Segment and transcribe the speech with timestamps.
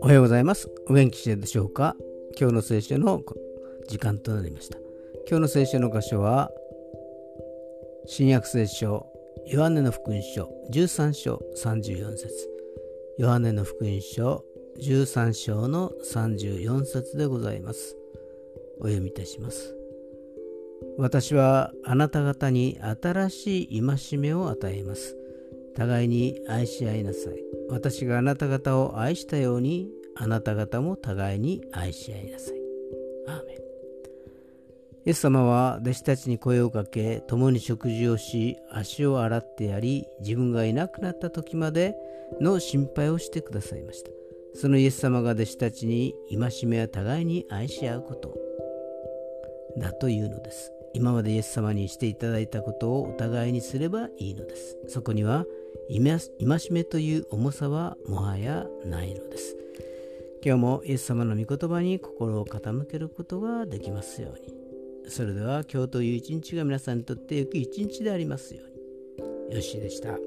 [0.00, 0.70] おはようございます。
[0.88, 1.94] お元気でしょうか？
[2.40, 3.20] 今日の聖書の
[3.86, 4.78] 時間となりました。
[5.28, 6.50] 今日の聖書の箇所は、
[8.06, 9.06] 新約聖書、
[9.46, 12.30] ヨハネの福音書13章34節
[13.18, 14.42] ヨハネの福音書
[14.80, 17.94] 13章の34節でございます。
[18.78, 19.74] お読みいたします。
[20.98, 25.16] 私はあなた方に新しい戒めを与えます。
[25.74, 27.34] 互いに愛し合いなさい。
[27.68, 32.54] 私があなた方を愛したようにあなた方も互いに愛し合いなさい。
[33.28, 33.56] アーメン。
[33.56, 41.94] イエス様は弟子たちに声をかけ、共に食事をし、足を洗ってやり、自分がいなくなった時まで
[42.40, 44.10] の心配をしてくださいました。
[44.54, 48.34] そのイエス様が弟子たちに戒めは互いに愛し合うこと
[49.76, 50.72] だというのです。
[50.96, 54.78] 今までイエス様にしていただいたことをお互いにすればいいのです。
[54.88, 55.44] そこには
[55.90, 59.58] 戒めという重さはもはやないのです。
[60.42, 64.54] 今日もイエス様の御言葉に心を傾けることができますように。
[65.08, 69.54] それでは今日という一日が皆さんにとって良き一日でありますように。
[69.54, 70.18] よしでした。